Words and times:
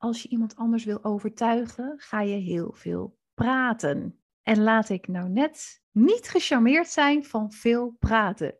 als 0.00 0.22
je 0.22 0.28
iemand 0.28 0.56
anders 0.56 0.84
wil 0.84 1.04
overtuigen, 1.04 1.94
ga 1.96 2.20
je 2.20 2.36
heel 2.36 2.72
veel 2.72 3.18
praten. 3.34 4.20
En 4.42 4.62
laat 4.62 4.88
ik 4.88 5.08
nou 5.08 5.28
net 5.28 5.82
niet 5.90 6.28
gecharmeerd 6.28 6.88
zijn 6.88 7.24
van 7.24 7.52
veel 7.52 7.96
praten. 7.98 8.54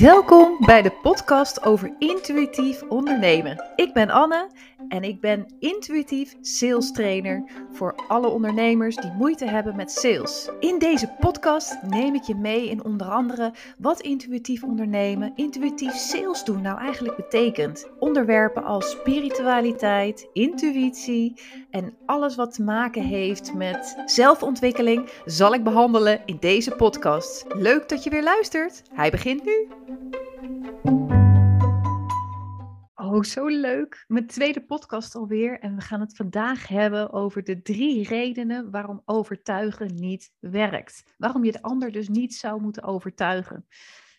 Welkom 0.00 0.56
bij 0.58 0.82
de 0.82 0.90
podcast 0.90 1.62
over 1.62 1.94
intuïtief 1.98 2.82
ondernemen. 2.82 3.64
Ik 3.76 3.92
ben 3.92 4.10
Anne 4.10 4.48
en 4.88 5.02
ik 5.02 5.20
ben 5.20 5.46
intuïtief 5.58 6.36
sales 6.40 6.92
trainer 6.92 7.50
voor 7.72 7.94
alle 8.08 8.28
ondernemers 8.28 8.96
die 8.96 9.12
moeite 9.12 9.44
hebben 9.44 9.76
met 9.76 9.90
sales. 9.90 10.50
In 10.60 10.78
deze 10.78 11.08
podcast 11.18 11.82
neem 11.82 12.14
ik 12.14 12.22
je 12.22 12.34
mee 12.34 12.68
in 12.68 12.84
onder 12.84 13.06
andere 13.06 13.52
wat 13.78 14.00
intuïtief 14.00 14.62
ondernemen, 14.62 15.32
intuïtief 15.34 15.94
sales 15.94 16.44
doen 16.44 16.62
nou 16.62 16.78
eigenlijk 16.78 17.16
betekent. 17.16 17.88
Onderwerpen 17.98 18.64
als 18.64 18.90
spiritualiteit, 18.90 20.28
intuïtie 20.32 21.40
en 21.70 21.94
alles 22.06 22.36
wat 22.36 22.54
te 22.54 22.62
maken 22.62 23.02
heeft 23.02 23.54
met 23.54 24.02
zelfontwikkeling 24.04 25.10
zal 25.24 25.54
ik 25.54 25.64
behandelen 25.64 26.22
in 26.24 26.36
deze 26.40 26.70
podcast. 26.70 27.44
Leuk 27.48 27.88
dat 27.88 28.04
je 28.04 28.10
weer 28.10 28.22
luistert. 28.22 28.82
Hij 28.92 29.10
begint 29.10 29.44
nu. 29.44 29.68
Oh, 32.94 33.22
zo 33.22 33.46
leuk. 33.46 34.04
Mijn 34.08 34.26
tweede 34.26 34.64
podcast 34.64 35.14
alweer. 35.14 35.60
En 35.60 35.74
we 35.74 35.80
gaan 35.80 36.00
het 36.00 36.16
vandaag 36.16 36.68
hebben 36.68 37.12
over 37.12 37.44
de 37.44 37.62
drie 37.62 38.08
redenen 38.08 38.70
waarom 38.70 39.02
overtuigen 39.04 39.94
niet 39.94 40.30
werkt. 40.38 41.14
Waarom 41.16 41.44
je 41.44 41.52
de 41.52 41.62
ander 41.62 41.92
dus 41.92 42.08
niet 42.08 42.34
zou 42.34 42.60
moeten 42.60 42.82
overtuigen. 42.82 43.66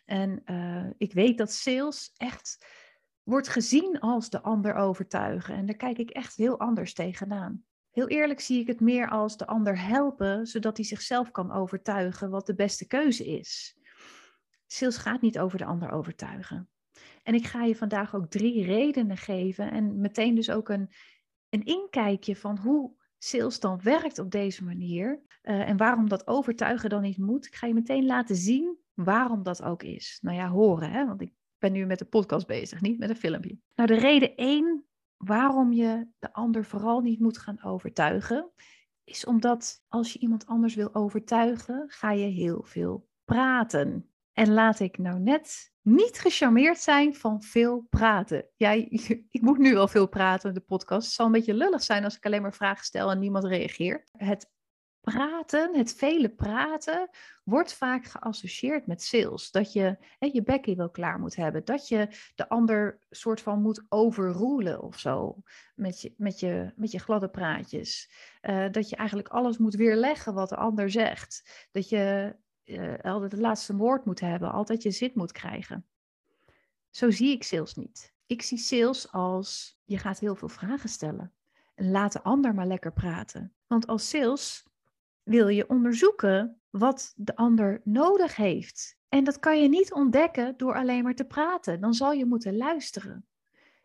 En 0.06 0.42
uh, 0.46 0.90
ik 0.98 1.14
weet 1.14 1.38
dat 1.38 1.52
sales 1.52 2.14
echt 2.18 2.66
wordt 3.24 3.48
gezien 3.48 4.00
als 4.00 4.30
de 4.30 4.42
ander 4.42 4.76
overtuigen. 4.76 5.56
En 5.56 5.66
daar 5.66 5.76
kijk 5.76 5.98
ik 5.98 6.10
echt 6.10 6.36
heel 6.36 6.60
anders 6.60 6.94
tegenaan. 6.94 7.64
Heel 7.92 8.08
eerlijk 8.08 8.40
zie 8.40 8.60
ik 8.60 8.68
het 8.68 8.80
meer 8.80 9.10
als 9.10 9.38
de 9.38 9.48
ander 9.48 9.82
helpen, 9.82 10.48
zodat 10.48 10.78
hij 10.78 10.86
zichzelf 10.86 11.32
kan 11.32 11.52
overtuigen 11.52 12.30
wat 12.30 12.46
de 12.46 12.56
beste 12.56 12.88
keuze 12.88 13.26
is. 13.26 13.80
Sales 14.72 14.98
gaat 14.98 15.22
niet 15.22 15.40
over 15.40 15.58
de 15.58 15.66
ander 15.66 15.92
overtuigen. 15.92 16.70
En 17.24 17.34
ik 17.34 17.46
ga 17.46 17.64
je 17.64 17.76
vandaag 17.76 18.16
ook 18.16 18.30
drie 18.30 18.64
redenen 18.64 19.18
geven 19.18 19.72
en 19.72 20.00
meteen 20.00 20.36
dus 20.36 20.52
ook 20.52 20.70
een, 20.70 20.90
een 21.50 21.66
inkijkje 21.66 22.36
van 22.36 22.58
hoe 22.58 22.92
sales 23.18 23.60
dan 23.60 23.80
werkt 23.84 24.20
op 24.20 24.32
deze 24.32 24.64
manier 24.64 25.22
uh, 25.44 25.70
en 25.70 25.78
waarom 25.78 26.10
dat 26.10 26.28
overtuigen 26.28 26.90
dan 26.90 27.02
niet 27.02 27.18
moet. 27.18 27.46
Ik 27.46 27.56
ga 27.56 27.68
je 27.68 27.74
meteen 27.74 28.06
laten 28.06 28.36
zien 28.36 28.78
waarom 28.94 29.44
dat 29.44 29.64
ook 29.64 29.84
is. 29.84 30.20
Nou 30.22 30.36
ja, 30.36 30.50
horen, 30.50 30.92
hè? 30.92 31.06
want 31.06 31.22
ik 31.22 31.34
ben 31.58 31.72
nu 31.72 31.86
met 31.86 32.00
de 32.00 32.06
podcast 32.06 32.48
bezig, 32.48 32.82
niet 32.82 33.00
met 33.00 33.10
een 33.10 33.16
filmpje. 33.16 33.58
Nou, 33.76 33.88
de 33.88 34.00
reden 34.00 34.36
één 34.36 34.86
waarom 35.18 35.74
je 35.74 36.08
de 36.20 36.34
ander 36.34 36.66
vooral 36.66 37.02
niet 37.02 37.20
moet 37.20 37.38
gaan 37.38 37.64
overtuigen, 37.64 38.52
is 39.04 39.26
omdat 39.26 39.84
als 39.88 40.14
je 40.14 40.20
iemand 40.20 40.46
anders 40.46 40.76
wil 40.76 40.96
overtuigen, 40.96 41.84
ga 41.88 42.12
je 42.12 42.28
heel 42.28 42.64
veel 42.64 43.08
praten. 43.26 44.11
En 44.34 44.54
laat 44.54 44.80
ik 44.80 44.98
nou 44.98 45.20
net 45.20 45.72
niet 45.82 46.20
gecharmeerd 46.20 46.80
zijn 46.80 47.16
van 47.16 47.42
veel 47.42 47.86
praten. 47.90 48.46
Ja, 48.56 48.72
ik 49.30 49.42
moet 49.42 49.58
nu 49.58 49.74
wel 49.74 49.88
veel 49.88 50.08
praten 50.08 50.50
in 50.50 50.56
de 50.56 50.62
podcast. 50.62 51.06
Het 51.06 51.16
zal 51.16 51.26
een 51.26 51.32
beetje 51.32 51.54
lullig 51.54 51.84
zijn 51.84 52.04
als 52.04 52.16
ik 52.16 52.26
alleen 52.26 52.42
maar 52.42 52.54
vragen 52.54 52.86
stel 52.86 53.12
en 53.12 53.20
niemand 53.20 53.44
reageert. 53.44 54.10
Het 54.12 54.50
praten, 55.02 55.78
het 55.78 55.94
vele 55.94 56.30
praten, 56.30 57.10
wordt 57.44 57.74
vaak 57.74 58.06
geassocieerd 58.06 58.88
met 58.88 59.04
sales. 59.04 59.52
Dat 59.52 59.74
je 59.74 59.98
hè, 60.20 60.30
je 60.34 60.44
bekkie 60.44 60.76
wel 60.76 60.90
klaar 60.90 61.20
moet 61.20 61.36
hebben. 61.36 61.66
Dat 61.66 61.88
je 61.88 62.08
de 62.36 62.50
ander 62.50 63.00
soort 63.10 63.42
van 63.42 63.62
moet 63.62 63.86
overroelen 63.90 64.82
of 64.82 65.00
zo. 65.00 65.38
Met 65.76 66.02
je, 66.02 66.14
met 66.18 66.40
je, 66.40 66.74
met 66.76 66.92
je 66.92 67.00
gladde 67.00 67.30
praatjes. 67.30 68.12
Uh, 68.42 68.66
dat 68.72 68.90
je 68.90 68.96
eigenlijk 68.96 69.30
alles 69.30 69.58
moet 69.58 69.76
weerleggen 69.76 70.34
wat 70.34 70.50
de 70.50 70.56
ander 70.56 70.90
zegt. 70.90 71.68
Dat 71.72 71.90
je 71.90 72.36
uh, 72.78 72.94
altijd 73.02 73.32
het 73.32 73.42
laatste 73.42 73.76
woord 73.76 74.06
moet 74.06 74.20
hebben, 74.20 74.52
altijd 74.52 74.84
je 74.84 74.92
zit 74.92 75.16
moet 75.16 75.32
krijgen. 75.32 75.86
Zo 76.90 77.12
zie 77.12 77.32
ik 77.32 77.44
sales 77.44 77.76
niet. 77.76 78.14
Ik 78.26 78.42
zie 78.42 78.58
sales 78.58 79.12
als 79.12 79.80
je 79.86 79.98
gaat 79.98 80.20
heel 80.20 80.36
veel 80.36 80.50
vragen 80.50 80.90
stellen. 80.90 81.34
En 81.76 81.92
laat 81.92 82.14
de 82.14 82.24
ander 82.24 82.54
maar 82.54 82.68
lekker 82.68 82.94
praten. 82.94 83.54
Want 83.68 83.88
als 83.88 84.10
sales 84.10 84.66
wil 85.24 85.48
je 85.48 85.70
onderzoeken 85.70 86.62
wat 86.70 87.14
de 87.16 87.36
ander 87.36 87.82
nodig 87.84 88.36
heeft. 88.36 88.98
En 89.10 89.24
dat 89.24 89.40
kan 89.40 89.62
je 89.62 89.70
niet 89.70 89.94
ontdekken 89.94 90.58
door 90.58 90.76
alleen 90.76 91.04
maar 91.04 91.16
te 91.16 91.26
praten. 91.26 91.82
Dan 91.82 91.94
zal 91.94 92.12
je 92.12 92.26
moeten 92.26 92.58
luisteren. 92.58 93.26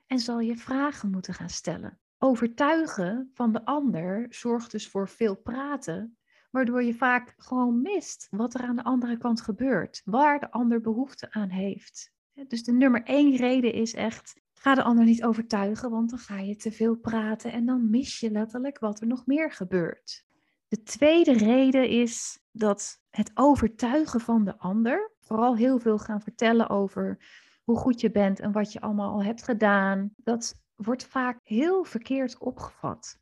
En 0.06 0.18
zal 0.18 0.40
je 0.40 0.56
vragen 0.56 1.10
moeten 1.10 1.34
gaan 1.34 1.50
stellen. 1.50 2.00
Overtuigen 2.18 3.30
van 3.32 3.52
de 3.52 3.64
ander 3.64 4.26
zorgt 4.30 4.70
dus 4.70 4.88
voor 4.88 5.08
veel 5.08 5.36
praten 5.36 6.16
waardoor 6.56 6.82
je 6.82 6.94
vaak 6.94 7.34
gewoon 7.36 7.82
mist 7.82 8.28
wat 8.30 8.54
er 8.54 8.60
aan 8.60 8.76
de 8.76 8.84
andere 8.84 9.18
kant 9.18 9.40
gebeurt, 9.40 10.02
waar 10.04 10.40
de 10.40 10.50
ander 10.50 10.80
behoefte 10.80 11.32
aan 11.32 11.48
heeft. 11.48 12.12
Dus 12.48 12.62
de 12.62 12.72
nummer 12.72 13.02
één 13.02 13.36
reden 13.36 13.72
is 13.72 13.94
echt, 13.94 14.40
ga 14.52 14.74
de 14.74 14.82
ander 14.82 15.04
niet 15.04 15.24
overtuigen, 15.24 15.90
want 15.90 16.10
dan 16.10 16.18
ga 16.18 16.38
je 16.38 16.56
te 16.56 16.72
veel 16.72 16.96
praten 16.96 17.52
en 17.52 17.66
dan 17.66 17.90
mis 17.90 18.20
je 18.20 18.30
letterlijk 18.30 18.78
wat 18.78 19.00
er 19.00 19.06
nog 19.06 19.26
meer 19.26 19.52
gebeurt. 19.52 20.24
De 20.68 20.82
tweede 20.82 21.32
reden 21.32 21.88
is 21.88 22.40
dat 22.50 23.02
het 23.10 23.30
overtuigen 23.34 24.20
van 24.20 24.44
de 24.44 24.58
ander, 24.58 25.12
vooral 25.20 25.56
heel 25.56 25.78
veel 25.78 25.98
gaan 25.98 26.20
vertellen 26.20 26.68
over 26.68 27.18
hoe 27.64 27.76
goed 27.76 28.00
je 28.00 28.10
bent 28.10 28.40
en 28.40 28.52
wat 28.52 28.72
je 28.72 28.80
allemaal 28.80 29.12
al 29.12 29.24
hebt 29.24 29.42
gedaan, 29.42 30.12
dat 30.16 30.54
wordt 30.74 31.06
vaak 31.06 31.40
heel 31.42 31.84
verkeerd 31.84 32.38
opgevat. 32.38 33.18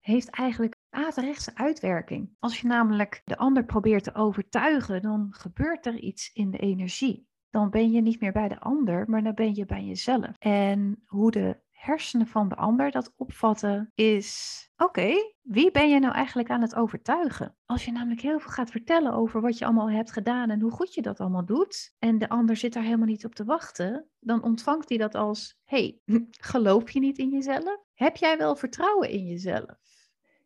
Heeft 0.00 0.30
eigenlijk 0.30 0.73
averechtse 0.94 1.54
uitwerking. 1.54 2.36
Als 2.38 2.60
je 2.60 2.66
namelijk 2.66 3.22
de 3.24 3.36
ander 3.36 3.64
probeert 3.64 4.04
te 4.04 4.14
overtuigen, 4.14 5.02
dan 5.02 5.26
gebeurt 5.30 5.86
er 5.86 5.98
iets 5.98 6.30
in 6.32 6.50
de 6.50 6.58
energie. 6.58 7.28
Dan 7.50 7.70
ben 7.70 7.90
je 7.90 8.00
niet 8.00 8.20
meer 8.20 8.32
bij 8.32 8.48
de 8.48 8.60
ander, 8.60 9.04
maar 9.08 9.22
dan 9.22 9.34
ben 9.34 9.54
je 9.54 9.64
bij 9.64 9.84
jezelf. 9.84 10.36
En 10.38 11.02
hoe 11.06 11.30
de 11.30 11.62
hersenen 11.84 12.26
van 12.26 12.48
de 12.48 12.54
ander 12.54 12.90
dat 12.90 13.12
opvatten 13.16 13.90
is: 13.94 14.58
oké, 14.76 15.14
wie 15.42 15.70
ben 15.70 15.90
je 15.90 15.98
nou 15.98 16.14
eigenlijk 16.14 16.50
aan 16.50 16.60
het 16.60 16.74
overtuigen? 16.74 17.56
Als 17.64 17.84
je 17.84 17.92
namelijk 17.92 18.20
heel 18.20 18.38
veel 18.38 18.50
gaat 18.50 18.70
vertellen 18.70 19.12
over 19.12 19.40
wat 19.40 19.58
je 19.58 19.64
allemaal 19.64 19.90
hebt 19.90 20.12
gedaan 20.12 20.50
en 20.50 20.60
hoe 20.60 20.70
goed 20.70 20.94
je 20.94 21.02
dat 21.02 21.20
allemaal 21.20 21.44
doet, 21.44 21.94
en 21.98 22.18
de 22.18 22.28
ander 22.28 22.56
zit 22.56 22.72
daar 22.72 22.82
helemaal 22.82 23.06
niet 23.06 23.24
op 23.24 23.34
te 23.34 23.44
wachten, 23.44 24.08
dan 24.20 24.42
ontvangt 24.42 24.88
hij 24.88 24.98
dat 24.98 25.14
als: 25.14 25.60
hey, 25.64 26.00
geloof 26.50 26.90
je 26.90 27.00
niet 27.00 27.18
in 27.18 27.30
jezelf? 27.30 27.82
Heb 27.94 28.16
jij 28.16 28.38
wel 28.38 28.56
vertrouwen 28.56 29.10
in 29.10 29.24
jezelf? 29.24 29.78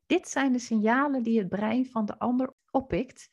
Dit 0.08 0.28
zijn 0.28 0.52
de 0.52 0.58
signalen 0.58 1.22
die 1.22 1.38
het 1.38 1.48
brein 1.48 1.86
van 1.86 2.06
de 2.06 2.18
ander 2.18 2.54
oppikt 2.70 3.30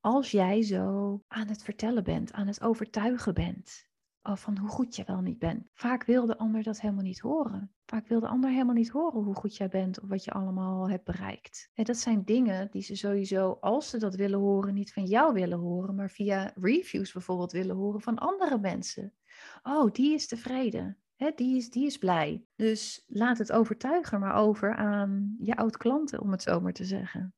als 0.00 0.30
jij 0.30 0.62
zo 0.62 1.22
aan 1.28 1.48
het 1.48 1.62
vertellen 1.62 2.04
bent, 2.04 2.32
aan 2.32 2.46
het 2.46 2.62
overtuigen 2.62 3.34
bent 3.34 3.88
van 4.22 4.58
hoe 4.58 4.68
goed 4.68 4.96
je 4.96 5.04
wel 5.06 5.20
niet 5.20 5.38
bent. 5.38 5.68
Vaak 5.72 6.04
wil 6.04 6.26
de 6.26 6.38
ander 6.38 6.62
dat 6.62 6.80
helemaal 6.80 7.02
niet 7.02 7.20
horen. 7.20 7.74
Vaak 7.86 8.08
wil 8.08 8.20
de 8.20 8.26
ander 8.26 8.50
helemaal 8.50 8.74
niet 8.74 8.88
horen 8.88 9.22
hoe 9.22 9.34
goed 9.34 9.56
jij 9.56 9.68
bent 9.68 10.00
of 10.00 10.08
wat 10.08 10.24
je 10.24 10.30
allemaal 10.30 10.90
hebt 10.90 11.04
bereikt. 11.04 11.70
En 11.74 11.84
dat 11.84 11.96
zijn 11.96 12.24
dingen 12.24 12.70
die 12.70 12.82
ze 12.82 12.96
sowieso, 12.96 13.56
als 13.60 13.88
ze 13.88 13.98
dat 13.98 14.14
willen 14.14 14.38
horen, 14.38 14.74
niet 14.74 14.92
van 14.92 15.04
jou 15.04 15.32
willen 15.32 15.58
horen, 15.58 15.94
maar 15.94 16.10
via 16.10 16.52
reviews 16.54 17.12
bijvoorbeeld 17.12 17.52
willen 17.52 17.76
horen 17.76 18.00
van 18.00 18.18
andere 18.18 18.58
mensen. 18.58 19.14
Oh, 19.62 19.92
die 19.92 20.14
is 20.14 20.26
tevreden 20.26 21.03
die, 21.34 21.56
is, 21.56 21.70
die 21.70 21.86
is 21.86 21.98
blij. 21.98 22.44
Dus 22.56 23.04
laat 23.06 23.38
het 23.38 23.52
overtuigen 23.52 24.20
maar 24.20 24.34
over 24.34 24.74
aan 24.74 25.36
je 25.38 25.56
oud-klanten, 25.56 26.20
om 26.20 26.30
het 26.30 26.42
zo 26.42 26.60
maar 26.60 26.72
te 26.72 26.84
zeggen. 26.84 27.34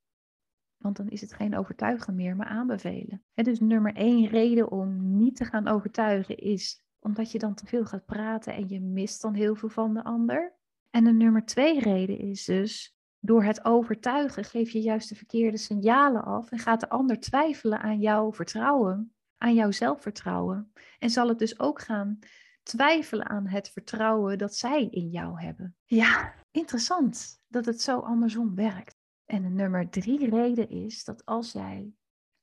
Want 0.77 0.97
dan 0.97 1.09
is 1.09 1.21
het 1.21 1.33
geen 1.33 1.57
overtuigen 1.57 2.15
meer, 2.15 2.37
maar 2.37 2.47
aanbevelen. 2.47 3.25
dus 3.35 3.61
nummer 3.61 3.95
één 3.95 4.27
reden 4.27 4.71
om 4.71 5.17
niet 5.17 5.37
te 5.37 5.45
gaan 5.45 5.69
overtuigen 5.69 6.37
is 6.37 6.85
omdat 6.99 7.33
je 7.33 7.39
dan 7.39 7.55
te 7.55 7.67
veel 7.67 7.85
gaat 7.85 8.05
praten 8.05 8.55
en 8.55 8.69
je 8.69 8.81
mist 8.81 9.23
dan 9.23 9.35
heel 9.35 9.55
veel 9.55 9.69
van 9.69 9.95
de 9.95 10.05
ander. 10.05 10.55
En 10.91 11.05
de 11.05 11.13
nummer 11.13 11.45
twee 11.45 11.81
reden 11.81 12.19
is 12.19 12.45
dus, 12.45 12.97
door 13.21 13.45
het 13.45 13.65
overtuigen 13.65 14.45
geef 14.45 14.71
je 14.71 14.81
juist 14.81 15.09
de 15.09 15.15
verkeerde 15.15 15.57
signalen 15.57 16.25
af 16.25 16.51
en 16.51 16.59
gaat 16.59 16.81
de 16.81 16.89
ander 16.89 17.21
twijfelen 17.21 17.81
aan 17.81 18.01
jouw 18.01 18.33
vertrouwen, 18.33 19.13
aan 19.39 19.55
jouw 19.55 19.71
zelfvertrouwen. 19.71 20.73
En 20.99 21.11
zal 21.11 21.29
het 21.29 21.39
dus 21.39 21.59
ook 21.59 21.81
gaan 21.81 22.19
twijfelen 22.67 23.29
aan 23.29 23.47
het 23.47 23.69
vertrouwen 23.71 24.39
dat 24.39 24.55
zij 24.55 24.87
in 24.87 25.09
jou 25.09 25.41
hebben. 25.41 25.77
Ja, 25.85 26.35
interessant 26.51 27.43
dat 27.49 27.65
het 27.65 27.81
zo 27.81 27.99
andersom 27.99 28.55
werkt. 28.55 28.97
En 29.25 29.43
de 29.43 29.49
nummer 29.49 29.89
drie 29.91 30.31
reden 30.31 30.69
is 30.69 31.05
dat 31.05 31.25
als 31.25 31.53
jij 31.53 31.95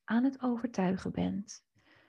aan 0.03 0.23
het 0.23 0.41
overtuigen 0.41 1.11
bent, 1.11 1.63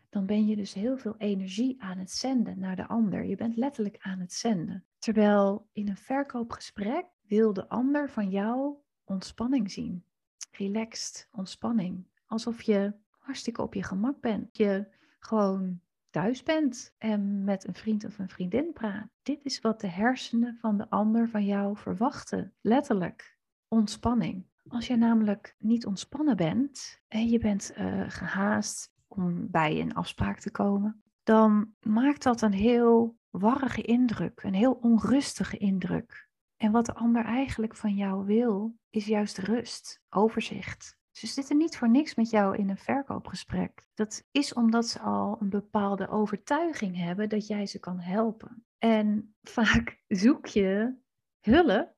dan 0.09 0.27
ben 0.27 0.47
je 0.47 0.57
dus 0.57 0.75
heel 0.75 0.99
veel 0.99 1.15
energie 1.19 1.83
aan 1.83 1.99
het 1.99 2.11
zenden 2.11 2.59
naar 2.59 2.77
de 2.77 2.87
ander. 2.87 3.25
Je 3.25 3.37
bent 3.37 3.57
letterlijk 3.57 3.97
aan 4.01 4.19
het 4.19 4.33
zenden. 4.33 4.85
Terwijl 4.99 5.69
in 5.73 5.89
een 5.89 5.97
verkoopgesprek 5.97 7.07
wil 7.27 7.53
de 7.53 7.69
ander 7.69 8.11
van 8.11 8.31
jou 8.31 8.77
ontspanning 9.05 9.71
zien. 9.71 10.05
Relaxed, 10.51 11.29
ontspanning. 11.33 12.07
Alsof 12.27 12.63
je 12.63 12.95
hartstikke 13.19 13.63
op 13.63 13.75
je 13.75 13.83
gemak 13.83 14.21
bent. 14.21 14.57
Je 14.57 14.87
gewoon 15.19 15.81
thuis 16.15 16.43
bent 16.43 16.95
en 16.99 17.45
met 17.45 17.67
een 17.67 17.75
vriend 17.75 18.05
of 18.05 18.19
een 18.19 18.29
vriendin 18.29 18.73
praat. 18.73 19.09
Dit 19.23 19.45
is 19.45 19.61
wat 19.61 19.81
de 19.81 19.89
hersenen 19.89 20.57
van 20.61 20.77
de 20.77 20.91
ander 20.91 21.29
van 21.29 21.45
jou 21.45 21.77
verwachten. 21.77 22.55
Letterlijk. 22.61 23.39
Ontspanning. 23.69 24.47
Als 24.69 24.87
je 24.87 24.97
namelijk 24.97 25.55
niet 25.59 25.87
ontspannen 25.87 26.37
bent 26.37 27.01
en 27.09 27.29
je 27.29 27.39
bent 27.39 27.73
uh, 27.79 28.05
gehaast 28.09 28.93
om 29.07 29.51
bij 29.51 29.81
een 29.81 29.95
afspraak 29.95 30.39
te 30.39 30.51
komen, 30.51 31.03
dan 31.23 31.75
maakt 31.81 32.23
dat 32.23 32.43
een 32.43 32.53
heel 32.53 33.17
warrige 33.31 33.83
indruk, 33.83 34.43
een 34.43 34.55
heel 34.55 34.73
onrustige 34.73 35.57
indruk. 35.57 36.29
En 36.57 36.73
wat 36.73 36.87
de 36.87 36.95
ander 36.95 37.25
eigenlijk 37.25 37.77
van 37.77 37.95
jou 37.95 38.27
wil, 38.27 38.77
is 38.91 39.07
juist 39.07 39.39
rust, 39.39 40.03
overzicht. 40.11 40.99
Ze 41.17 41.27
zitten 41.27 41.57
niet 41.57 41.77
voor 41.77 41.91
niks 41.91 42.15
met 42.15 42.31
jou 42.31 42.57
in 42.57 42.69
een 42.69 42.79
verkoopgesprek. 42.79 43.87
Dat 43.95 44.25
is 44.31 44.53
omdat 44.53 44.87
ze 44.87 45.01
al 45.01 45.37
een 45.41 45.49
bepaalde 45.49 46.09
overtuiging 46.09 46.97
hebben 46.97 47.29
dat 47.29 47.47
jij 47.47 47.67
ze 47.67 47.79
kan 47.79 48.01
helpen. 48.01 48.67
En 48.79 49.35
vaak 49.43 50.03
zoek 50.09 50.47
je 50.47 50.95
hulp 51.41 51.95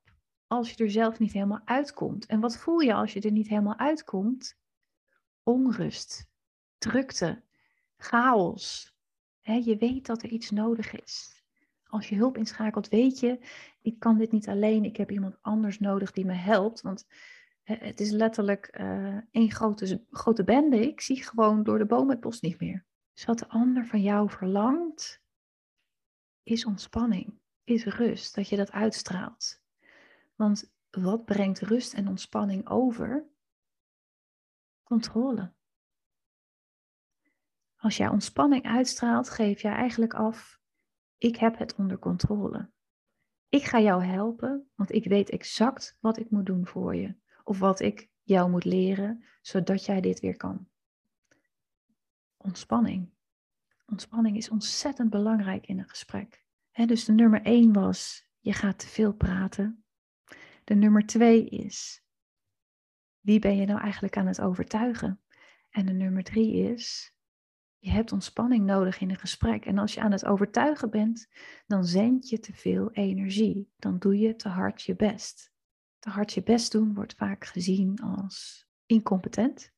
als 0.47 0.71
je 0.71 0.83
er 0.83 0.91
zelf 0.91 1.19
niet 1.19 1.31
helemaal 1.31 1.61
uitkomt. 1.65 2.25
En 2.25 2.39
wat 2.39 2.57
voel 2.57 2.79
je 2.79 2.93
als 2.93 3.13
je 3.13 3.21
er 3.21 3.31
niet 3.31 3.47
helemaal 3.47 3.77
uitkomt? 3.77 4.59
Onrust, 5.43 6.27
drukte, 6.77 7.43
chaos. 7.97 8.95
je 9.41 9.77
weet 9.77 10.05
dat 10.05 10.23
er 10.23 10.29
iets 10.29 10.49
nodig 10.49 11.01
is. 11.01 11.43
Als 11.83 12.09
je 12.09 12.15
hulp 12.15 12.37
inschakelt, 12.37 12.89
weet 12.89 13.19
je, 13.19 13.39
ik 13.81 13.99
kan 13.99 14.17
dit 14.17 14.31
niet 14.31 14.47
alleen, 14.47 14.85
ik 14.85 14.97
heb 14.97 15.11
iemand 15.11 15.37
anders 15.41 15.79
nodig 15.79 16.11
die 16.11 16.25
me 16.25 16.33
helpt. 16.33 16.81
Want 16.81 17.05
het 17.67 17.99
is 17.99 18.11
letterlijk 18.11 18.65
één 19.31 19.51
grote, 19.51 20.03
grote 20.09 20.43
bende. 20.43 20.87
Ik 20.87 21.01
zie 21.01 21.23
gewoon 21.23 21.63
door 21.63 21.77
de 21.77 21.85
boom 21.85 22.09
het 22.09 22.19
bos 22.19 22.41
niet 22.41 22.59
meer. 22.59 22.85
Dus 23.13 23.25
wat 23.25 23.39
de 23.39 23.47
ander 23.47 23.85
van 23.85 24.01
jou 24.01 24.29
verlangt, 24.29 25.21
is 26.43 26.65
ontspanning, 26.65 27.39
is 27.63 27.85
rust, 27.85 28.35
dat 28.35 28.49
je 28.49 28.55
dat 28.55 28.71
uitstraalt. 28.71 29.61
Want 30.35 30.73
wat 30.89 31.25
brengt 31.25 31.59
rust 31.59 31.93
en 31.93 32.07
ontspanning 32.07 32.69
over? 32.69 33.25
Controle. 34.83 35.53
Als 37.75 37.97
jij 37.97 38.07
ontspanning 38.07 38.63
uitstraalt, 38.63 39.29
geef 39.29 39.61
jij 39.61 39.73
eigenlijk 39.73 40.13
af, 40.13 40.59
ik 41.17 41.35
heb 41.35 41.57
het 41.57 41.75
onder 41.75 41.99
controle. 41.99 42.69
Ik 43.49 43.63
ga 43.63 43.79
jou 43.79 44.03
helpen, 44.03 44.69
want 44.75 44.91
ik 44.91 45.05
weet 45.05 45.29
exact 45.29 45.97
wat 45.99 46.17
ik 46.17 46.29
moet 46.29 46.45
doen 46.45 46.67
voor 46.67 46.95
je 46.95 47.15
of 47.47 47.59
wat 47.59 47.79
ik 47.79 48.09
jou 48.21 48.49
moet 48.49 48.65
leren, 48.65 49.25
zodat 49.41 49.85
jij 49.85 50.01
dit 50.01 50.19
weer 50.19 50.37
kan. 50.37 50.67
Ontspanning. 52.37 53.09
Ontspanning 53.85 54.37
is 54.37 54.49
ontzettend 54.49 55.09
belangrijk 55.09 55.65
in 55.65 55.79
een 55.79 55.89
gesprek. 55.89 56.45
dus 56.71 57.05
de 57.05 57.13
nummer 57.13 57.41
één 57.41 57.73
was, 57.73 58.29
je 58.39 58.53
gaat 58.53 58.79
te 58.79 58.87
veel 58.87 59.13
praten. 59.13 59.85
De 60.63 60.75
nummer 60.75 61.05
twee 61.05 61.49
is, 61.49 62.03
wie 63.19 63.39
ben 63.39 63.57
je 63.57 63.65
nou 63.65 63.79
eigenlijk 63.79 64.17
aan 64.17 64.27
het 64.27 64.41
overtuigen? 64.41 65.21
En 65.69 65.85
de 65.85 65.93
nummer 65.93 66.23
drie 66.23 66.71
is, 66.71 67.15
je 67.77 67.89
hebt 67.89 68.11
ontspanning 68.11 68.65
nodig 68.65 68.99
in 68.99 69.09
een 69.09 69.19
gesprek. 69.19 69.65
En 69.65 69.77
als 69.77 69.93
je 69.93 70.01
aan 70.01 70.11
het 70.11 70.25
overtuigen 70.25 70.89
bent, 70.89 71.27
dan 71.67 71.85
zend 71.85 72.29
je 72.29 72.39
te 72.39 72.53
veel 72.53 72.91
energie. 72.91 73.71
Dan 73.77 73.99
doe 73.99 74.17
je 74.17 74.35
te 74.35 74.49
hard 74.49 74.81
je 74.81 74.95
best 74.95 75.55
hard 76.09 76.33
je 76.33 76.43
best 76.43 76.71
doen 76.71 76.93
wordt 76.93 77.15
vaak 77.17 77.45
gezien 77.45 77.99
als 77.99 78.67
incompetent. 78.85 79.71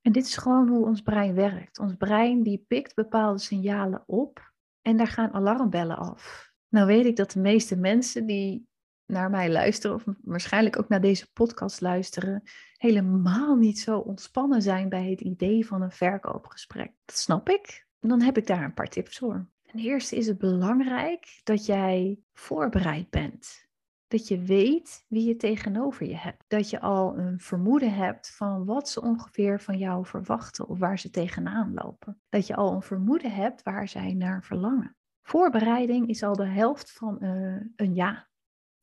En 0.00 0.12
dit 0.12 0.26
is 0.26 0.36
gewoon 0.36 0.68
hoe 0.68 0.86
ons 0.86 1.02
brein 1.02 1.34
werkt. 1.34 1.78
Ons 1.78 1.94
brein 1.94 2.42
die 2.42 2.64
pikt 2.68 2.94
bepaalde 2.94 3.38
signalen 3.38 4.02
op 4.06 4.52
en 4.82 4.96
daar 4.96 5.06
gaan 5.06 5.32
alarmbellen 5.32 5.96
af. 5.96 6.52
Nou 6.68 6.86
weet 6.86 7.04
ik 7.04 7.16
dat 7.16 7.30
de 7.30 7.40
meeste 7.40 7.76
mensen 7.76 8.26
die 8.26 8.68
naar 9.06 9.30
mij 9.30 9.50
luisteren, 9.50 9.96
of 9.96 10.04
waarschijnlijk 10.20 10.78
ook 10.78 10.88
naar 10.88 11.00
deze 11.00 11.32
podcast 11.32 11.80
luisteren, 11.80 12.42
helemaal 12.76 13.56
niet 13.56 13.78
zo 13.78 13.98
ontspannen 13.98 14.62
zijn 14.62 14.88
bij 14.88 15.10
het 15.10 15.20
idee 15.20 15.66
van 15.66 15.82
een 15.82 15.92
verkoopgesprek. 15.92 16.92
Dat 17.04 17.16
snap 17.16 17.48
ik. 17.48 17.86
En 18.00 18.08
dan 18.08 18.20
heb 18.20 18.36
ik 18.36 18.46
daar 18.46 18.64
een 18.64 18.74
paar 18.74 18.88
tips 18.88 19.18
voor. 19.18 19.48
Ten 19.62 19.78
eerste 19.78 20.16
is 20.16 20.26
het 20.26 20.38
belangrijk 20.38 21.40
dat 21.42 21.66
jij 21.66 22.18
voorbereid 22.32 23.10
bent 23.10 23.68
dat 24.10 24.28
je 24.28 24.38
weet 24.38 25.04
wie 25.08 25.26
je 25.26 25.36
tegenover 25.36 26.06
je 26.06 26.16
hebt. 26.16 26.44
Dat 26.48 26.70
je 26.70 26.80
al 26.80 27.18
een 27.18 27.40
vermoeden 27.40 27.94
hebt 27.94 28.30
van 28.30 28.64
wat 28.64 28.88
ze 28.88 29.02
ongeveer 29.02 29.60
van 29.60 29.78
jou 29.78 30.06
verwachten 30.06 30.68
of 30.68 30.78
waar 30.78 30.98
ze 30.98 31.10
tegenaan 31.10 31.74
lopen. 31.74 32.20
Dat 32.28 32.46
je 32.46 32.56
al 32.56 32.74
een 32.74 32.82
vermoeden 32.82 33.32
hebt 33.32 33.62
waar 33.62 33.88
zij 33.88 34.14
naar 34.14 34.44
verlangen. 34.44 34.96
Voorbereiding 35.22 36.08
is 36.08 36.22
al 36.22 36.36
de 36.36 36.46
helft 36.46 36.92
van 36.92 37.18
uh, 37.20 37.60
een 37.76 37.94
ja, 37.94 38.28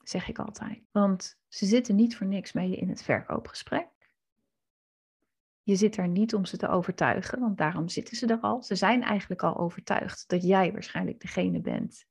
zeg 0.04 0.28
ik 0.28 0.40
altijd. 0.40 0.84
Want 0.92 1.40
ze 1.48 1.66
zitten 1.66 1.96
niet 1.96 2.18
voor 2.18 2.28
niks 2.28 2.54
mee 2.54 2.76
in 2.76 2.90
het 2.90 3.04
verkoopgesprek. 3.04 3.90
Je 5.64 5.76
zit 5.76 5.98
er 5.98 6.08
niet 6.08 6.34
om 6.34 6.46
ze 6.46 6.58
te 6.58 6.68
overtuigen, 6.68 7.40
want 7.40 7.58
daarom 7.58 7.90
zitten 7.90 8.18
ze 8.18 8.28
er 8.28 8.40
al. 8.40 8.64
Ze 8.64 8.76
zijn 8.76 9.04
eigenlijk 9.04 9.44
al 9.44 9.58
overtuigd 9.58 10.24
dat 10.28 10.44
jij 10.44 10.72
waarschijnlijk 10.72 11.20
degene 11.20 11.62
bent 11.62 12.06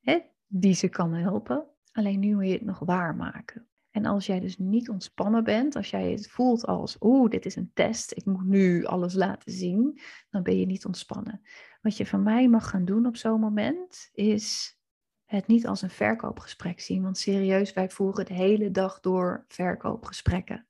hè, 0.00 0.20
die 0.46 0.74
ze 0.74 0.88
kan 0.88 1.12
helpen. 1.12 1.69
Alleen 1.92 2.20
nu 2.20 2.34
moet 2.34 2.46
je 2.46 2.52
het 2.52 2.64
nog 2.64 2.78
waarmaken. 2.78 3.68
En 3.90 4.04
als 4.04 4.26
jij 4.26 4.40
dus 4.40 4.58
niet 4.58 4.88
ontspannen 4.88 5.44
bent, 5.44 5.76
als 5.76 5.90
jij 5.90 6.10
het 6.10 6.30
voelt 6.30 6.66
als, 6.66 6.96
oeh, 7.00 7.30
dit 7.30 7.46
is 7.46 7.56
een 7.56 7.70
test, 7.74 8.12
ik 8.16 8.24
moet 8.24 8.44
nu 8.44 8.84
alles 8.84 9.14
laten 9.14 9.52
zien, 9.52 10.00
dan 10.30 10.42
ben 10.42 10.58
je 10.58 10.66
niet 10.66 10.86
ontspannen. 10.86 11.40
Wat 11.80 11.96
je 11.96 12.06
van 12.06 12.22
mij 12.22 12.48
mag 12.48 12.68
gaan 12.68 12.84
doen 12.84 13.06
op 13.06 13.16
zo'n 13.16 13.40
moment, 13.40 14.10
is 14.12 14.78
het 15.24 15.46
niet 15.46 15.66
als 15.66 15.82
een 15.82 15.90
verkoopgesprek 15.90 16.80
zien. 16.80 17.02
Want 17.02 17.18
serieus, 17.18 17.72
wij 17.72 17.90
voeren 17.90 18.24
de 18.24 18.34
hele 18.34 18.70
dag 18.70 19.00
door 19.00 19.44
verkoopgesprekken. 19.48 20.66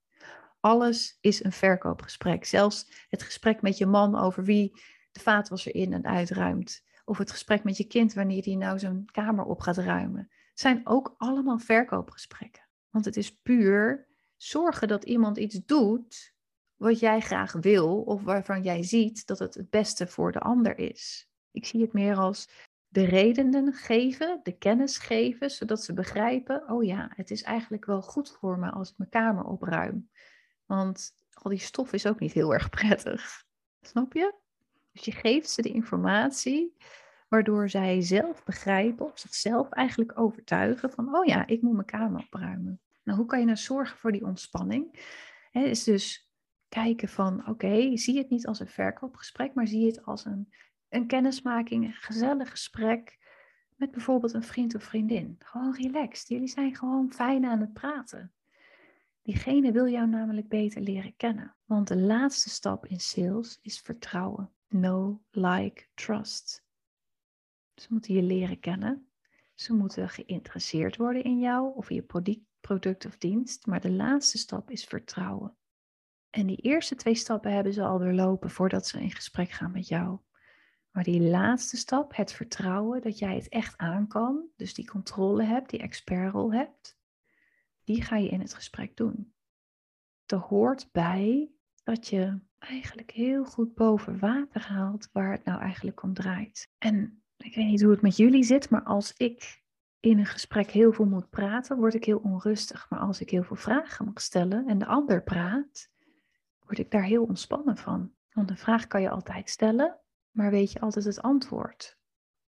Alles 0.61 1.19
is 1.21 1.45
een 1.45 1.53
verkoopgesprek. 1.53 2.45
Zelfs 2.45 3.07
het 3.09 3.23
gesprek 3.23 3.63
met 3.63 3.79
je 3.79 3.87
man 3.87 4.19
over 4.19 4.45
wie 4.45 4.81
de 5.13 5.21
vaatwasser 5.21 5.75
in 5.75 5.93
en 5.93 6.05
uitruimt. 6.05 6.85
Of 7.05 7.19
het 7.19 7.31
gesprek 7.31 7.65
met 7.65 7.77
je 7.77 7.85
kind 7.85 8.13
wanneer 8.13 8.43
die 8.43 8.57
nou 8.57 8.79
zijn 8.79 9.05
kamer 9.11 9.45
op 9.45 9.61
gaat 9.61 9.79
ruimen 9.79 10.31
zijn 10.61 10.81
ook 10.85 11.15
allemaal 11.17 11.59
verkoopgesprekken. 11.59 12.69
Want 12.91 13.05
het 13.05 13.17
is 13.17 13.37
puur 13.37 14.09
zorgen 14.37 14.89
dat 14.89 15.05
iemand 15.05 15.39
iets 15.39 15.61
doet 15.65 16.35
wat 16.77 16.99
jij 16.99 17.21
graag 17.21 17.53
wil 17.53 18.03
of 18.03 18.23
waarvan 18.23 18.63
jij 18.63 18.83
ziet 18.83 19.27
dat 19.27 19.39
het 19.39 19.55
het 19.55 19.71
beste 19.71 20.07
voor 20.07 20.33
de 20.33 20.39
ander 20.39 20.79
is. 20.79 21.29
Ik 21.51 21.67
zie 21.67 21.81
het 21.81 21.93
meer 21.93 22.17
als 22.17 22.51
de 22.89 23.05
redenen 23.05 23.73
geven, 23.73 24.41
de 24.43 24.59
kennis 24.59 24.99
geven, 24.99 25.51
zodat 25.51 25.85
ze 25.85 25.93
begrijpen, 25.93 26.69
oh 26.69 26.85
ja, 26.85 27.11
het 27.15 27.31
is 27.31 27.43
eigenlijk 27.43 27.85
wel 27.85 28.03
goed 28.03 28.31
voor 28.31 28.59
me 28.59 28.71
als 28.71 28.91
ik 28.91 28.99
mijn 28.99 29.11
kamer 29.11 29.45
opruim. 29.45 30.11
Want 30.67 31.13
al 31.33 31.51
die 31.51 31.59
stof 31.59 31.93
is 31.93 32.07
ook 32.07 32.21
niet 32.21 32.33
heel 32.33 32.53
erg 32.53 32.69
prettig. 32.69 33.45
Snap 33.81 34.13
je? 34.13 34.35
Dus 34.93 35.05
je 35.05 35.13
geeft 35.13 35.51
ze 35.51 35.63
de 35.63 35.73
informatie 35.73 36.77
waardoor 37.31 37.69
zij 37.69 38.01
zelf 38.01 38.45
begrijpen 38.45 39.07
of 39.07 39.19
zichzelf 39.19 39.71
eigenlijk 39.71 40.19
overtuigen 40.19 40.91
van, 40.91 41.17
oh 41.17 41.25
ja, 41.25 41.47
ik 41.47 41.63
moet 41.63 41.73
mijn 41.73 41.87
kamer 41.87 42.21
opruimen. 42.21 42.81
Nou, 43.03 43.19
hoe 43.19 43.27
kan 43.27 43.39
je 43.39 43.45
nou 43.45 43.57
zorgen 43.57 43.99
voor 43.99 44.13
die 44.13 44.25
ontspanning? 44.25 44.99
Het 45.51 45.65
is 45.65 45.85
dus 45.85 46.31
kijken 46.69 47.09
van, 47.09 47.49
oké, 47.49 47.97
zie 47.97 48.19
het 48.19 48.31
niet 48.31 48.47
als 48.47 48.61
een 48.61 48.69
verkoopgesprek, 48.69 49.55
maar 49.55 49.67
zie 49.67 49.87
het 49.87 50.05
als 50.05 50.25
een, 50.25 50.53
een 50.89 51.07
kennismaking, 51.07 51.85
een 51.85 51.93
gezellig 51.93 52.51
gesprek 52.51 53.19
met 53.77 53.91
bijvoorbeeld 53.91 54.33
een 54.33 54.45
vriend 54.45 54.75
of 54.75 54.83
vriendin. 54.83 55.37
Gewoon 55.39 55.75
relaxed, 55.75 56.29
jullie 56.29 56.49
zijn 56.49 56.77
gewoon 56.77 57.13
fijn 57.13 57.45
aan 57.45 57.61
het 57.61 57.73
praten. 57.73 58.33
Diegene 59.23 59.73
wil 59.73 59.89
jou 59.89 60.09
namelijk 60.09 60.49
beter 60.49 60.81
leren 60.81 61.17
kennen. 61.17 61.57
Want 61.65 61.89
de 61.89 61.97
laatste 61.97 62.49
stap 62.49 62.87
in 62.87 63.01
sales 63.01 63.59
is 63.63 63.81
vertrouwen. 63.81 64.51
Know, 64.69 65.21
like, 65.31 65.87
trust. 65.95 66.69
Ze 67.81 67.87
moeten 67.91 68.15
je 68.15 68.23
leren 68.23 68.61
kennen. 68.61 69.09
Ze 69.55 69.73
moeten 69.73 70.09
geïnteresseerd 70.09 70.97
worden 70.97 71.25
in 71.25 71.39
jou 71.39 71.75
of 71.75 71.91
in 71.91 71.97
je 71.97 72.37
product, 72.61 73.07
of 73.07 73.19
dienst. 73.19 73.67
Maar 73.67 73.81
de 73.81 73.91
laatste 73.91 74.39
stap 74.39 74.71
is 74.71 74.85
vertrouwen. 74.85 75.57
En 76.31 76.47
die 76.47 76.57
eerste 76.57 76.95
twee 76.95 77.15
stappen 77.15 77.53
hebben 77.53 77.73
ze 77.73 77.83
al 77.83 77.99
doorlopen 77.99 78.51
voordat 78.51 78.87
ze 78.87 79.01
in 79.01 79.11
gesprek 79.11 79.51
gaan 79.51 79.71
met 79.71 79.89
jou. 79.89 80.19
Maar 80.91 81.05
die 81.05 81.21
laatste 81.21 81.77
stap, 81.77 82.17
het 82.17 82.33
vertrouwen 82.33 83.03
dat 83.03 83.19
jij 83.19 83.35
het 83.35 83.49
echt 83.49 83.77
aan 83.77 84.09
kan, 84.09 84.49
dus 84.57 84.75
die 84.75 84.87
controle 84.87 85.43
hebt, 85.43 85.71
die 85.71 85.81
expertrol 85.81 86.53
hebt, 86.53 86.99
die 87.85 88.03
ga 88.03 88.17
je 88.17 88.29
in 88.29 88.41
het 88.41 88.55
gesprek 88.55 88.97
doen. 88.97 89.35
Er 90.27 90.39
hoort 90.39 90.89
bij 90.93 91.51
dat 91.83 92.09
je 92.09 92.41
eigenlijk 92.59 93.11
heel 93.11 93.45
goed 93.45 93.75
boven 93.75 94.19
water 94.19 94.63
haalt 94.63 95.09
waar 95.13 95.33
het 95.33 95.45
nou 95.45 95.61
eigenlijk 95.61 96.03
om 96.03 96.15
draait. 96.15 96.73
En 96.79 97.20
ik 97.45 97.55
weet 97.55 97.67
niet 97.67 97.83
hoe 97.83 97.91
het 97.91 98.03
met 98.03 98.17
jullie 98.17 98.45
zit, 98.45 98.71
maar 98.71 98.83
als 98.83 99.13
ik 99.17 99.63
in 100.01 100.19
een 100.19 100.27
gesprek 100.27 100.71
heel 100.71 100.93
veel 100.93 101.05
moet 101.05 101.31
praten, 101.31 101.77
word 101.77 101.95
ik 101.95 102.05
heel 102.05 102.19
onrustig. 102.19 102.87
Maar 102.91 102.99
als 102.99 103.21
ik 103.21 103.31
heel 103.31 103.43
veel 103.43 103.57
vragen 103.57 104.05
mag 104.05 104.21
stellen 104.21 104.67
en 104.67 104.79
de 104.79 104.87
ander 104.87 105.23
praat, 105.23 105.91
word 106.65 106.79
ik 106.79 106.91
daar 106.91 107.05
heel 107.05 107.25
ontspannen 107.25 107.77
van. 107.77 108.13
Want 108.33 108.51
een 108.51 108.57
vraag 108.57 108.87
kan 108.87 109.03
je 109.03 109.11
altijd 109.11 109.51
stellen. 109.51 109.99
maar 110.31 110.51
weet 110.51 110.73
je 110.73 110.81
altijd 110.81 111.05
het 111.05 111.23
antwoord? 111.23 111.99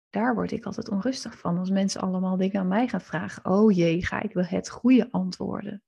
Daar 0.09 0.35
word 0.35 0.51
ik 0.51 0.65
altijd 0.65 0.89
onrustig 0.89 1.39
van 1.39 1.57
als 1.57 1.69
mensen 1.69 2.01
allemaal 2.01 2.37
dingen 2.37 2.59
aan 2.59 2.67
mij 2.67 2.87
gaan 2.87 3.01
vragen. 3.01 3.45
Oh 3.45 3.71
jee, 3.71 4.05
ga 4.05 4.21
ik 4.21 4.33
wel 4.33 4.43
het 4.43 4.69
goede 4.69 5.11
antwoorden? 5.11 5.83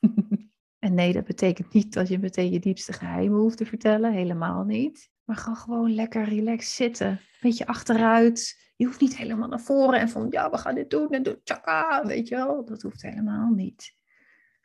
en 0.86 0.94
nee, 0.94 1.12
dat 1.12 1.24
betekent 1.24 1.72
niet 1.72 1.92
dat 1.92 2.08
je 2.08 2.18
meteen 2.18 2.52
je 2.52 2.60
diepste 2.60 2.92
geheimen 2.92 3.38
hoeft 3.38 3.56
te 3.56 3.66
vertellen, 3.66 4.12
helemaal 4.12 4.64
niet. 4.64 5.10
Maar 5.28 5.36
ga 5.36 5.54
gewoon 5.54 5.94
lekker 5.94 6.24
relaxed 6.24 6.74
zitten. 6.74 7.08
Een 7.08 7.18
beetje 7.40 7.66
achteruit. 7.66 8.72
Je 8.76 8.84
hoeft 8.84 9.00
niet 9.00 9.16
helemaal 9.16 9.48
naar 9.48 9.60
voren 9.60 10.00
en 10.00 10.08
van 10.08 10.26
ja, 10.30 10.50
we 10.50 10.58
gaan 10.58 10.74
dit 10.74 10.90
doen 10.90 11.10
en 11.10 11.22
doen 11.22 11.40
tjaka, 11.42 12.06
weet 12.06 12.28
je 12.28 12.34
wel. 12.34 12.64
Dat 12.64 12.82
hoeft 12.82 13.02
helemaal 13.02 13.50
niet. 13.50 13.96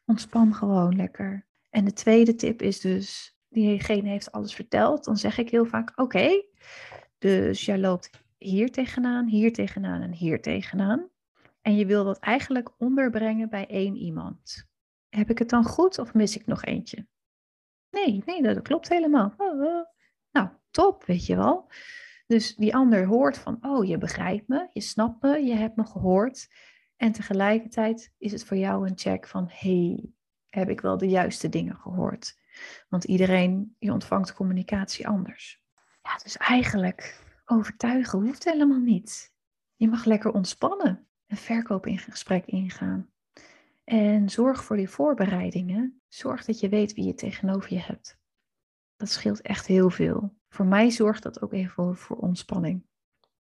Ontspan 0.05 0.53
gewoon 0.53 0.95
lekker. 0.95 1.45
En 1.69 1.85
de 1.85 1.93
tweede 1.93 2.35
tip 2.35 2.61
is 2.61 2.79
dus, 2.79 3.37
diegene 3.49 4.09
heeft 4.09 4.31
alles 4.31 4.55
verteld. 4.55 5.03
Dan 5.03 5.17
zeg 5.17 5.37
ik 5.37 5.49
heel 5.49 5.65
vaak, 5.65 5.91
oké, 5.95 6.43
dus 7.17 7.65
jij 7.65 7.79
loopt 7.79 8.09
hier 8.37 8.71
tegenaan, 8.71 9.27
hier 9.27 9.53
tegenaan 9.53 10.01
en 10.01 10.13
hier 10.13 10.41
tegenaan. 10.41 11.09
En 11.61 11.75
je 11.75 11.85
wil 11.85 12.03
dat 12.03 12.19
eigenlijk 12.19 12.71
onderbrengen 12.77 13.49
bij 13.49 13.67
één 13.67 13.95
iemand. 13.95 14.67
Heb 15.09 15.29
ik 15.29 15.39
het 15.39 15.49
dan 15.49 15.63
goed 15.63 15.99
of 15.99 16.13
mis 16.13 16.35
ik 16.35 16.45
nog 16.45 16.63
eentje? 16.63 17.07
Nee, 17.91 18.21
nee, 18.25 18.41
dat 18.41 18.61
klopt 18.61 18.89
helemaal. 18.89 19.35
Top, 20.73 21.05
weet 21.05 21.25
je 21.25 21.35
wel. 21.35 21.71
Dus 22.27 22.55
die 22.55 22.75
ander 22.75 23.05
hoort 23.05 23.37
van, 23.37 23.57
oh, 23.61 23.85
je 23.85 23.97
begrijpt 23.97 24.47
me, 24.47 24.67
je 24.71 24.81
snapt 24.81 25.21
me, 25.21 25.43
je 25.43 25.53
hebt 25.53 25.75
me 25.75 25.85
gehoord. 25.85 26.53
En 26.95 27.11
tegelijkertijd 27.11 28.13
is 28.17 28.31
het 28.31 28.45
voor 28.45 28.57
jou 28.57 28.87
een 28.87 28.97
check 28.97 29.27
van, 29.27 29.49
hey, 29.49 30.09
heb 30.49 30.69
ik 30.69 30.81
wel 30.81 30.97
de 30.97 31.07
juiste 31.07 31.49
dingen 31.49 31.75
gehoord? 31.75 32.39
Want 32.89 33.03
iedereen, 33.03 33.75
je 33.79 33.91
ontvangt 33.91 34.33
communicatie 34.33 35.07
anders. 35.07 35.61
Ja, 36.03 36.17
dus 36.23 36.37
eigenlijk 36.37 37.23
overtuigen 37.45 38.19
hoeft 38.19 38.43
helemaal 38.43 38.79
niet. 38.79 39.33
Je 39.75 39.87
mag 39.87 40.05
lekker 40.05 40.31
ontspannen, 40.31 41.07
een 41.27 41.37
verkoop 41.37 41.85
in 41.85 41.97
gesprek 41.97 42.45
ingaan. 42.45 43.09
En 43.83 44.29
zorg 44.29 44.63
voor 44.63 44.75
die 44.75 44.89
voorbereidingen. 44.89 46.01
Zorg 46.07 46.45
dat 46.45 46.59
je 46.59 46.69
weet 46.69 46.93
wie 46.93 47.05
je 47.05 47.13
tegenover 47.13 47.73
je 47.73 47.79
hebt. 47.79 48.17
Dat 48.95 49.09
scheelt 49.09 49.41
echt 49.41 49.67
heel 49.67 49.89
veel. 49.89 50.41
Voor 50.53 50.65
mij 50.65 50.89
zorgt 50.89 51.23
dat 51.23 51.41
ook 51.41 51.53
even 51.53 51.95
voor 51.95 52.17
ontspanning. 52.17 52.85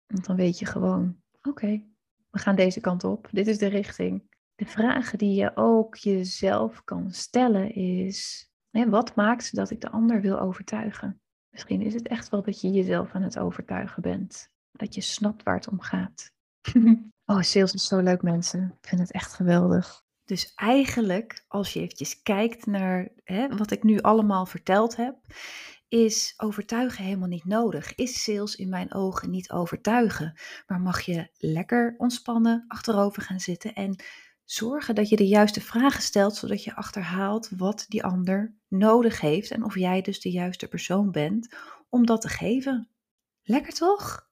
Want 0.06 0.24
dan 0.26 0.36
weet 0.36 0.58
je 0.58 0.66
gewoon, 0.66 1.16
oké, 1.42 1.82
we 2.30 2.38
gaan 2.38 2.56
deze 2.56 2.80
kant 2.80 3.04
op. 3.04 3.28
Dit 3.32 3.46
is 3.46 3.58
de 3.58 3.66
richting. 3.66 4.22
De 4.54 4.64
vragen 4.64 5.18
die 5.18 5.34
je 5.34 5.52
ook 5.54 5.96
jezelf 5.96 6.84
kan 6.84 7.12
stellen 7.12 7.74
is, 7.74 8.50
hè, 8.70 8.88
wat 8.88 9.14
maakt 9.14 9.54
dat 9.54 9.70
ik 9.70 9.80
de 9.80 9.90
ander 9.90 10.20
wil 10.20 10.40
overtuigen? 10.40 11.20
Misschien 11.50 11.82
is 11.82 11.94
het 11.94 12.08
echt 12.08 12.28
wel 12.28 12.42
dat 12.42 12.60
je 12.60 12.70
jezelf 12.70 13.12
aan 13.12 13.22
het 13.22 13.38
overtuigen 13.38 14.02
bent. 14.02 14.48
Dat 14.72 14.94
je 14.94 15.00
snapt 15.00 15.42
waar 15.42 15.56
het 15.56 15.68
om 15.68 15.80
gaat. 15.80 16.30
oh, 17.32 17.40
sales 17.40 17.74
is 17.74 17.86
zo 17.86 17.98
leuk 17.98 18.22
mensen. 18.22 18.74
Ik 18.80 18.88
vind 18.88 19.00
het 19.00 19.12
echt 19.12 19.32
geweldig. 19.32 20.04
Dus 20.24 20.52
eigenlijk, 20.54 21.44
als 21.48 21.72
je 21.72 21.80
eventjes 21.80 22.22
kijkt 22.22 22.66
naar 22.66 23.08
hè, 23.24 23.56
wat 23.56 23.70
ik 23.70 23.82
nu 23.82 24.00
allemaal 24.00 24.46
verteld 24.46 24.96
heb, 24.96 25.16
is 25.88 26.34
overtuigen 26.36 27.04
helemaal 27.04 27.28
niet 27.28 27.44
nodig. 27.44 27.94
Is 27.94 28.22
sales 28.22 28.54
in 28.54 28.68
mijn 28.68 28.94
ogen 28.94 29.30
niet 29.30 29.50
overtuigen. 29.50 30.38
Maar 30.66 30.80
mag 30.80 31.00
je 31.00 31.28
lekker 31.38 31.94
ontspannen 31.96 32.64
achterover 32.68 33.22
gaan 33.22 33.40
zitten 33.40 33.74
en 33.74 34.02
zorgen 34.44 34.94
dat 34.94 35.08
je 35.08 35.16
de 35.16 35.26
juiste 35.26 35.60
vragen 35.60 36.02
stelt, 36.02 36.36
zodat 36.36 36.64
je 36.64 36.76
achterhaalt 36.76 37.50
wat 37.56 37.84
die 37.88 38.04
ander 38.04 38.54
nodig 38.68 39.20
heeft 39.20 39.50
en 39.50 39.64
of 39.64 39.74
jij 39.74 40.02
dus 40.02 40.20
de 40.20 40.30
juiste 40.30 40.68
persoon 40.68 41.10
bent 41.10 41.54
om 41.88 42.06
dat 42.06 42.20
te 42.20 42.28
geven. 42.28 42.88
Lekker 43.42 43.72
toch? 43.72 44.28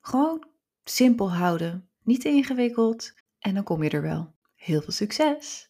Gewoon 0.00 0.46
simpel 0.84 1.32
houden, 1.32 1.88
niet 2.02 2.24
ingewikkeld 2.24 3.14
en 3.38 3.54
dan 3.54 3.64
kom 3.64 3.82
je 3.82 3.90
er 3.90 4.02
wel. 4.02 4.34
Heel 4.54 4.82
veel 4.82 4.92
succes! 4.92 5.60